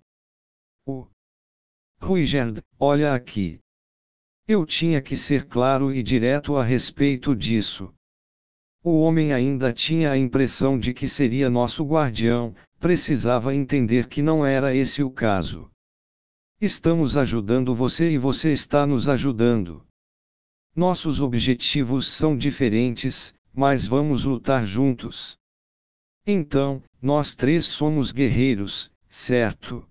O 0.85 1.07
Ruigerd, 2.01 2.63
olha 2.79 3.13
aqui. 3.13 3.59
Eu 4.47 4.65
tinha 4.65 4.99
que 4.99 5.15
ser 5.15 5.45
claro 5.47 5.93
e 5.93 6.01
direto 6.01 6.57
a 6.57 6.63
respeito 6.63 7.35
disso. 7.35 7.93
O 8.83 9.01
homem 9.01 9.31
ainda 9.31 9.71
tinha 9.71 10.09
a 10.09 10.17
impressão 10.17 10.79
de 10.79 10.91
que 10.91 11.07
seria 11.07 11.49
nosso 11.49 11.85
guardião, 11.85 12.55
precisava 12.79 13.53
entender 13.53 14.07
que 14.07 14.23
não 14.23 14.43
era 14.43 14.73
esse 14.73 15.03
o 15.03 15.11
caso. 15.11 15.69
Estamos 16.59 17.15
ajudando 17.15 17.75
você 17.75 18.09
e 18.09 18.17
você 18.17 18.51
está 18.51 18.87
nos 18.87 19.07
ajudando. 19.07 19.85
Nossos 20.75 21.21
objetivos 21.21 22.07
são 22.07 22.37
diferentes, 22.37 23.35
mas 23.53 23.87
vamos 23.87 24.23
lutar 24.23 24.65
juntos. 24.65 25.37
Então, 26.25 26.83
nós 27.01 27.33
três 27.33 27.65
somos 27.65 28.11
guerreiros, 28.11 28.91
certo? 29.09 29.87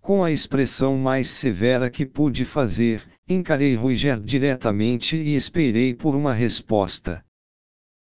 Com 0.00 0.24
a 0.24 0.30
expressão 0.30 0.96
mais 0.96 1.28
severa 1.28 1.90
que 1.90 2.06
pude 2.06 2.44
fazer, 2.44 3.06
encarei 3.28 3.74
Ruiger 3.74 4.20
diretamente 4.20 5.16
e 5.16 5.34
esperei 5.34 5.94
por 5.94 6.14
uma 6.14 6.32
resposta. 6.32 7.24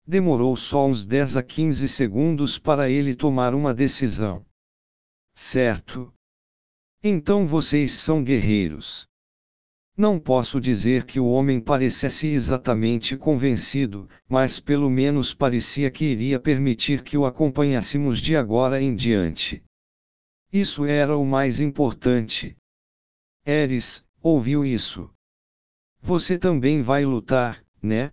Demorou 0.07 0.55
só 0.57 0.87
uns 0.87 1.07
10 1.07 1.37
a 1.37 1.43
15 1.43 1.89
segundos 1.89 2.59
para 2.59 2.91
ele 2.91 3.15
tomar 3.15 3.55
uma 3.55 3.73
decisão. 3.73 4.45
Certo. 5.35 6.13
Então 7.03 7.45
vocês 7.45 7.93
são 7.93 8.23
guerreiros. 8.23 9.07
Não 9.97 10.19
posso 10.19 10.61
dizer 10.61 11.05
que 11.05 11.21
o 11.21 11.27
homem 11.27 11.61
parecesse 11.61 12.27
exatamente 12.27 13.17
convencido, 13.17 14.09
mas 14.29 14.59
pelo 14.59 14.91
menos 14.91 15.33
parecia 15.33 15.89
que 15.89 16.05
iria 16.05 16.41
permitir 16.41 17.05
que 17.05 17.17
o 17.17 17.25
acompanhássemos 17.25 18.19
de 18.19 18.37
agora 18.37 18.83
em 18.83 18.97
diante. 18.97 19.63
Isso 20.53 20.85
era 20.85 21.17
o 21.17 21.25
mais 21.25 21.61
importante. 21.61 22.57
Eris, 23.47 24.05
ouviu 24.21 24.65
isso. 24.65 25.09
Você 26.01 26.39
também 26.39 26.83
vai 26.83 27.05
lutar, 27.05 27.65
né? 27.81 28.13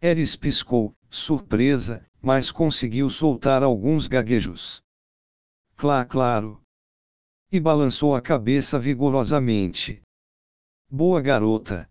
Eris 0.00 0.36
piscou, 0.36 0.94
surpresa, 1.10 2.06
mas 2.22 2.52
conseguiu 2.52 3.10
soltar 3.10 3.64
alguns 3.64 4.06
gaguejos. 4.06 4.80
Clá, 5.76 6.04
claro. 6.04 6.62
E 7.50 7.58
balançou 7.58 8.14
a 8.14 8.22
cabeça 8.22 8.78
vigorosamente. 8.78 10.03
Boa 10.96 11.20
garota. 11.20 11.90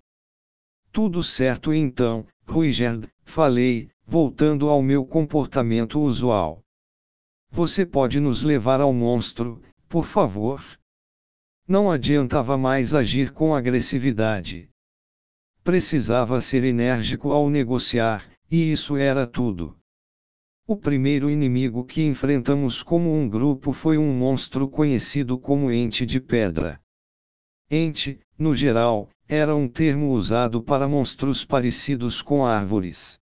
Tudo 0.90 1.22
certo 1.22 1.74
então, 1.74 2.26
Ruigerd, 2.48 3.10
falei, 3.26 3.90
voltando 4.06 4.70
ao 4.70 4.82
meu 4.82 5.06
comportamento 5.06 6.00
usual. 6.00 6.64
Você 7.52 7.86
pode 7.86 8.22
nos 8.22 8.44
levar 8.44 8.80
ao 8.80 8.94
monstro, 8.94 9.62
por 9.90 10.06
favor? 10.06 10.64
Não 11.68 11.92
adiantava 11.92 12.58
mais 12.58 12.96
agir 12.96 13.34
com 13.34 13.54
agressividade. 13.54 14.70
Precisava 15.66 16.40
ser 16.40 16.64
enérgico 16.64 17.34
ao 17.34 17.50
negociar, 17.50 18.26
e 18.50 18.72
isso 18.72 18.96
era 18.96 19.28
tudo. 19.28 19.78
O 20.66 20.78
primeiro 20.78 21.30
inimigo 21.30 21.84
que 21.84 22.02
enfrentamos 22.02 22.82
como 22.82 23.14
um 23.14 23.28
grupo 23.28 23.74
foi 23.74 23.98
um 23.98 24.14
monstro 24.18 24.66
conhecido 24.66 25.38
como 25.38 25.70
Ente 25.70 26.06
de 26.06 26.22
Pedra. 26.22 26.82
Ente, 27.76 28.20
no 28.38 28.54
geral, 28.54 29.10
era 29.28 29.56
um 29.56 29.68
termo 29.68 30.12
usado 30.12 30.62
para 30.62 30.88
monstros 30.88 31.44
parecidos 31.44 32.22
com 32.22 32.46
árvores. 32.46 33.20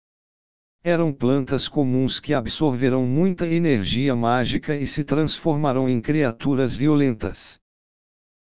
Eram 0.84 1.14
plantas 1.14 1.68
comuns 1.68 2.20
que 2.20 2.34
absorverão 2.34 3.06
muita 3.06 3.46
energia 3.46 4.16
mágica 4.16 4.76
e 4.76 4.88
se 4.88 5.04
transformarão 5.04 5.88
em 5.88 6.02
criaturas 6.02 6.76
violentas. 6.76 7.60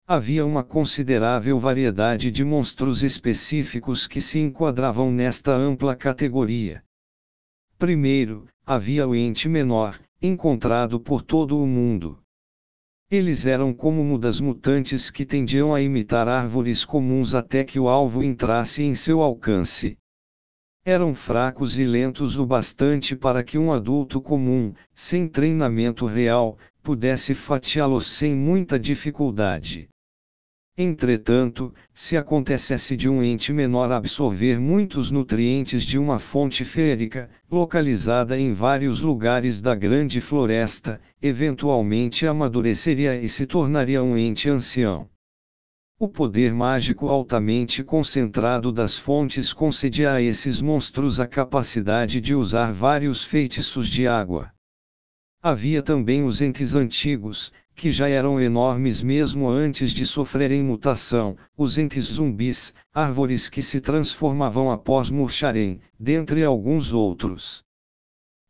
Havia 0.07 0.45
uma 0.45 0.63
considerável 0.63 1.59
variedade 1.59 2.31
de 2.31 2.45
monstros 2.45 3.03
específicos 3.03 4.07
que 4.07 4.21
se 4.21 4.39
enquadravam 4.39 5.11
nesta 5.11 5.51
ampla 5.51 5.93
categoria. 5.93 6.85
Primeiro, 7.77 8.47
havia 8.65 9.05
o 9.05 9.13
ente 9.13 9.49
menor, 9.49 9.99
encontrado 10.21 11.01
por 11.01 11.21
todo 11.21 11.61
o 11.61 11.67
mundo. 11.67 12.17
Eles 13.09 13.45
eram 13.45 13.73
como 13.73 14.03
mudas 14.03 14.41
mutantes 14.41 15.09
que 15.09 15.25
tendiam 15.25 15.73
a 15.73 15.81
imitar 15.81 16.27
árvores 16.27 16.83
comuns 16.83 17.33
até 17.33 17.63
que 17.63 17.79
o 17.79 17.87
alvo 17.87 18.21
entrasse 18.21 18.83
em 18.83 18.93
seu 18.93 19.21
alcance. 19.21 19.97
Eram 20.83 21.13
fracos 21.13 21.79
e 21.79 21.85
lentos 21.85 22.37
o 22.37 22.45
bastante 22.45 23.15
para 23.15 23.45
que 23.45 23.57
um 23.57 23.71
adulto 23.71 24.21
comum, 24.21 24.73
sem 24.93 25.25
treinamento 25.25 26.05
real, 26.05 26.57
pudesse 26.83 27.33
fatiá-los 27.33 28.07
sem 28.07 28.35
muita 28.35 28.77
dificuldade. 28.77 29.87
Entretanto, 30.79 31.73
se 31.91 32.15
acontecesse 32.15 32.95
de 32.95 33.09
um 33.09 33.23
ente 33.23 33.51
menor 33.51 33.91
absorver 33.91 34.59
muitos 34.59 35.09
nutrientes 35.09 35.83
de 35.83 35.97
uma 35.97 36.19
fonte 36.19 36.63
férica, 36.63 37.31
localizada 37.49 38.39
em 38.39 38.53
vários 38.53 39.01
lugares 39.01 39.59
da 39.59 39.73
grande 39.73 40.21
floresta, 40.21 41.01
eventualmente 41.19 42.27
amadureceria 42.27 43.19
e 43.19 43.27
se 43.27 43.47
tornaria 43.47 44.03
um 44.03 44.15
ente 44.15 44.47
ancião. 44.51 45.09
O 45.99 46.07
poder 46.07 46.53
mágico 46.53 47.07
altamente 47.07 47.83
concentrado 47.83 48.71
das 48.71 48.99
fontes 48.99 49.51
concedia 49.51 50.13
a 50.13 50.21
esses 50.21 50.61
monstros 50.61 51.19
a 51.19 51.25
capacidade 51.25 52.21
de 52.21 52.35
usar 52.35 52.71
vários 52.71 53.23
feitiços 53.23 53.89
de 53.89 54.07
água. 54.07 54.51
Havia 55.41 55.81
também 55.81 56.23
os 56.23 56.39
entes 56.39 56.75
antigos, 56.75 57.51
que 57.77 57.91
já 57.91 58.09
eram 58.09 58.41
enormes 58.41 59.03
mesmo 59.03 59.47
antes 59.47 59.91
de 59.91 60.03
sofrerem 60.03 60.63
mutação, 60.63 61.37
os 61.55 61.77
entes 61.77 62.05
zumbis, 62.05 62.73
árvores 62.91 63.47
que 63.47 63.61
se 63.61 63.79
transformavam 63.79 64.71
após 64.71 65.11
murcharem, 65.11 65.79
dentre 65.99 66.43
alguns 66.43 66.91
outros. 66.91 67.63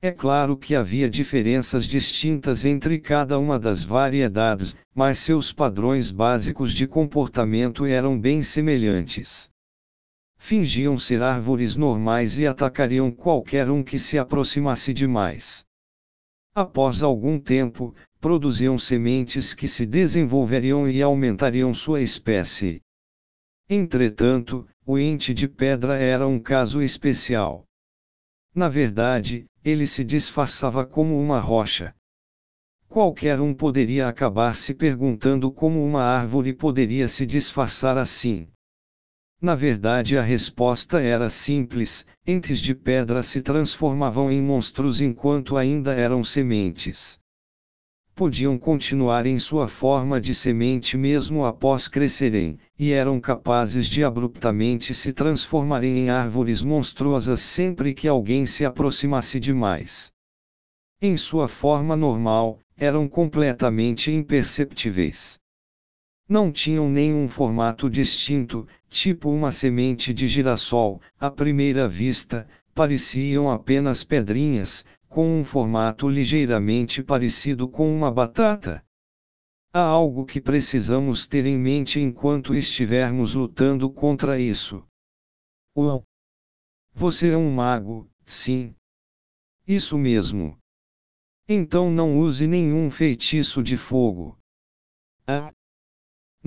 É 0.02 0.12
claro 0.12 0.56
que 0.56 0.76
havia 0.76 1.10
diferenças 1.10 1.86
distintas 1.86 2.64
entre 2.64 3.00
cada 3.00 3.38
uma 3.38 3.60
das 3.60 3.84
variedades, 3.84 4.74
mas 4.96 5.20
seus 5.20 5.52
padrões 5.52 6.10
básicos 6.10 6.72
de 6.72 6.88
comportamento 6.88 7.86
eram 7.86 8.18
bem 8.18 8.42
semelhantes. 8.42 9.50
Fingiam 10.38 10.98
ser 10.98 11.22
árvores 11.22 11.76
normais 11.76 12.40
e 12.40 12.48
atacariam 12.48 13.12
qualquer 13.12 13.70
um 13.70 13.84
que 13.84 14.00
se 14.00 14.18
aproximasse 14.18 14.94
demais. 14.94 15.67
Após 16.58 17.04
algum 17.04 17.40
tempo, 17.40 17.94
produziam 18.20 18.80
sementes 18.80 19.54
que 19.54 19.68
se 19.68 19.86
desenvolveriam 19.86 20.90
e 20.90 21.04
aumentariam 21.04 21.72
sua 21.72 22.02
espécie. 22.02 22.82
Entretanto, 23.70 24.68
o 24.84 24.98
ente 24.98 25.36
de 25.36 25.48
pedra 25.48 26.00
era 26.00 26.28
um 26.28 26.40
caso 26.40 26.82
especial. 26.82 27.64
Na 28.56 28.68
verdade, 28.68 29.46
ele 29.64 29.86
se 29.86 30.04
disfarçava 30.04 30.84
como 30.84 31.22
uma 31.22 31.40
rocha. 31.40 31.94
Qualquer 32.90 33.40
um 33.40 33.54
poderia 33.54 34.08
acabar 34.08 34.56
se 34.56 34.74
perguntando 34.74 35.52
como 35.52 35.86
uma 35.86 36.02
árvore 36.02 36.56
poderia 36.56 37.08
se 37.08 37.24
disfarçar 37.24 38.00
assim. 38.00 38.48
Na 39.42 39.56
verdade, 39.56 40.18
a 40.18 40.22
resposta 40.22 41.02
era 41.02 41.30
simples: 41.30 42.06
entes 42.26 42.60
de 42.60 42.74
pedra 42.74 43.22
se 43.22 43.42
transformavam 43.42 44.32
em 44.32 44.42
monstros 44.42 45.02
enquanto 45.02 45.58
ainda 45.58 45.94
eram 45.94 46.24
sementes 46.24 47.20
podiam 48.18 48.58
continuar 48.58 49.28
em 49.28 49.38
sua 49.38 49.68
forma 49.68 50.20
de 50.20 50.34
semente 50.34 50.98
mesmo 50.98 51.46
após 51.46 51.88
crescerem, 51.88 52.58
e 52.78 52.92
eram 52.92 53.20
capazes 53.20 53.86
de 53.86 54.04
abruptamente 54.04 54.92
se 54.92 55.14
transformarem 55.14 56.00
em 56.00 56.10
árvores 56.10 56.64
monstruosas 56.64 57.42
sempre 57.42 57.94
que 57.94 58.08
alguém 58.08 58.44
se 58.44 58.66
aproximasse 58.66 59.40
demais. 59.40 60.12
Em 61.00 61.16
sua 61.16 61.48
forma 61.48 61.96
normal, 61.96 62.58
eram 62.76 63.08
completamente 63.08 64.12
imperceptíveis. 64.12 65.38
Não 66.30 66.52
tinham 66.52 66.90
nenhum 66.90 67.26
formato 67.28 67.90
distinto, 67.90 68.68
tipo 68.90 69.30
uma 69.30 69.50
semente 69.50 70.14
de 70.14 70.28
girassol, 70.28 71.02
à 71.18 71.32
primeira 71.32 71.88
vista, 71.88 72.46
pareciam 72.74 73.50
apenas 73.50 74.04
pedrinhas, 74.04 74.86
com 75.08 75.40
um 75.40 75.44
formato 75.44 76.10
ligeiramente 76.10 77.02
parecido 77.02 77.70
com 77.70 77.96
uma 77.96 78.12
batata. 78.12 78.84
Há 79.72 79.80
algo 79.80 80.26
que 80.26 80.42
precisamos 80.42 81.28
ter 81.28 81.46
em 81.46 81.58
mente 81.58 82.00
enquanto 82.00 82.54
estivermos 82.54 83.34
lutando 83.34 83.90
contra 83.90 84.40
isso. 84.40 84.86
Uau! 85.78 86.04
Você 86.94 87.30
é 87.30 87.38
um 87.38 87.52
mago, 87.52 88.10
sim. 88.26 88.76
Isso 89.66 89.98
mesmo. 89.98 90.58
Então 91.48 91.90
não 91.90 92.18
use 92.18 92.48
nenhum 92.48 92.90
feitiço 92.90 93.64
de 93.64 93.78
fogo. 93.78 94.38
Ah! 95.26 95.52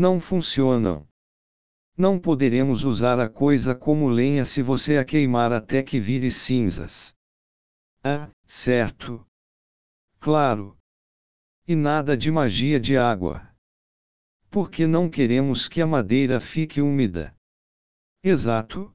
Não 0.01 0.19
funcionam. 0.19 1.07
Não 1.95 2.19
poderemos 2.19 2.85
usar 2.85 3.21
a 3.21 3.29
coisa 3.29 3.75
como 3.75 4.09
lenha 4.09 4.47
se 4.47 4.63
você 4.63 4.97
a 4.97 5.05
queimar 5.05 5.53
até 5.53 5.83
que 5.83 6.01
vire 6.01 6.31
cinzas. 6.31 7.15
Ah, 8.03 8.31
certo. 8.47 9.23
Claro. 10.19 10.75
E 11.69 11.77
nada 11.77 12.17
de 12.17 12.31
magia 12.31 12.81
de 12.81 12.97
água. 12.97 13.47
Porque 14.49 14.87
não 14.87 15.11
queremos 15.11 15.69
que 15.69 15.83
a 15.83 15.87
madeira 15.87 16.41
fique 16.41 16.81
úmida. 16.81 17.37
Exato. 18.25 18.91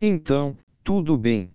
Então, 0.00 0.58
tudo 0.82 1.16
bem. 1.16 1.54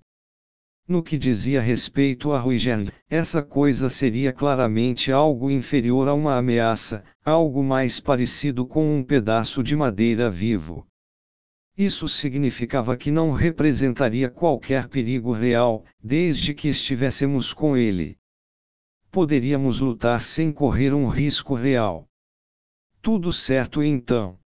No 0.85 1.01
que 1.01 1.17
dizia 1.17 1.61
respeito 1.61 2.33
a 2.33 2.39
Ruigel, 2.39 2.85
essa 3.09 3.41
coisa 3.41 3.87
seria 3.87 4.33
claramente 4.33 5.13
algo 5.13 5.49
inferior 5.49 6.09
a 6.09 6.13
uma 6.13 6.37
ameaça, 6.37 7.05
algo 7.23 7.63
mais 7.63 8.01
parecido 8.01 8.67
com 8.67 8.97
um 8.97 9.01
pedaço 9.01 9.63
de 9.63 9.77
madeira 9.77 10.29
vivo. 10.29 10.85
Isso 11.77 12.07
significava 12.09 12.97
que 12.97 13.09
não 13.09 13.31
representaria 13.31 14.29
qualquer 14.29 14.89
perigo 14.89 15.31
real, 15.31 15.85
desde 16.03 16.53
que 16.53 16.67
estivéssemos 16.67 17.53
com 17.53 17.77
ele. 17.77 18.17
Poderíamos 19.09 19.79
lutar 19.79 20.21
sem 20.21 20.51
correr 20.51 20.93
um 20.93 21.07
risco 21.07 21.55
real. 21.55 22.07
Tudo 23.01 23.31
certo 23.31 23.81
então. 23.81 24.37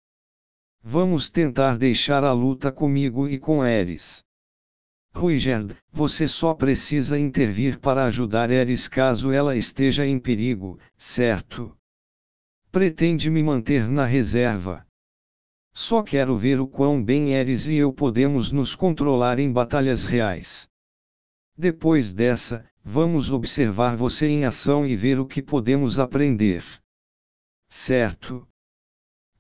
Vamos 0.84 1.32
tentar 1.32 1.78
deixar 1.78 2.24
a 2.24 2.32
luta 2.32 2.72
comigo 2.72 3.28
e 3.28 3.40
com 3.40 3.66
Eris. 3.66 4.24
Ruigerd, 5.18 5.76
você 5.92 6.28
só 6.28 6.54
precisa 6.54 7.18
intervir 7.18 7.80
para 7.80 8.06
ajudar 8.06 8.52
Eris 8.52 8.88
caso 8.88 9.32
ela 9.32 9.56
esteja 9.56 10.06
em 10.06 10.20
perigo, 10.20 10.78
certo? 10.96 11.76
Pretende 12.72 13.28
me 13.28 13.42
manter 13.42 13.90
na 13.90 14.06
reserva. 14.06 14.86
Só 15.74 16.04
quero 16.04 16.38
ver 16.38 16.60
o 16.60 16.68
quão 16.68 17.04
bem 17.04 17.34
Eris 17.34 17.66
e 17.66 17.76
eu 17.76 17.92
podemos 17.92 18.52
nos 18.52 18.76
controlar 18.76 19.40
em 19.40 19.52
batalhas 19.52 20.04
reais. 20.04 20.70
Depois 21.58 22.14
dessa, 22.14 22.64
vamos 22.84 23.32
observar 23.32 23.96
você 23.96 24.28
em 24.28 24.46
ação 24.46 24.86
e 24.86 24.96
ver 24.96 25.20
o 25.20 25.26
que 25.26 25.42
podemos 25.42 25.98
aprender. 25.98 26.64
Certo? 27.68 28.48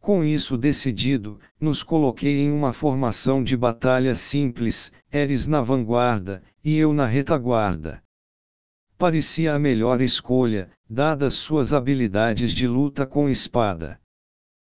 Com 0.07 0.23
isso 0.23 0.57
decidido, 0.57 1.37
nos 1.59 1.83
coloquei 1.83 2.39
em 2.39 2.49
uma 2.49 2.71
formação 2.71 3.43
de 3.43 3.57
batalha 3.57 4.15
simples, 4.15 4.89
Eres 5.11 5.47
na 5.47 5.59
vanguarda, 5.59 6.41
e 6.63 6.77
eu 6.77 6.93
na 6.93 7.05
retaguarda. 7.05 8.01
Parecia 8.97 9.53
a 9.53 9.59
melhor 9.59 9.99
escolha, 9.99 10.71
dadas 10.89 11.33
suas 11.33 11.73
habilidades 11.73 12.53
de 12.53 12.69
luta 12.69 13.05
com 13.05 13.27
espada. 13.27 13.99